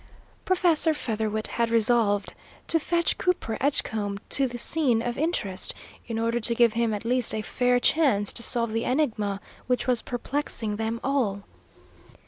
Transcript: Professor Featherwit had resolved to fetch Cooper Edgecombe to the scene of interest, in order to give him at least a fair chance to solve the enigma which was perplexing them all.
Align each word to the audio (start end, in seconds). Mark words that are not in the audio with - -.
Professor 0.45 0.95
Featherwit 0.95 1.45
had 1.45 1.69
resolved 1.69 2.33
to 2.65 2.79
fetch 2.79 3.19
Cooper 3.19 3.55
Edgecombe 3.61 4.17
to 4.29 4.47
the 4.47 4.57
scene 4.57 4.99
of 5.03 5.15
interest, 5.15 5.75
in 6.07 6.17
order 6.17 6.39
to 6.39 6.55
give 6.55 6.73
him 6.73 6.91
at 6.91 7.05
least 7.05 7.35
a 7.35 7.43
fair 7.43 7.79
chance 7.79 8.33
to 8.33 8.41
solve 8.41 8.71
the 8.71 8.83
enigma 8.83 9.39
which 9.67 9.85
was 9.85 10.01
perplexing 10.01 10.77
them 10.77 10.99
all. 11.03 11.43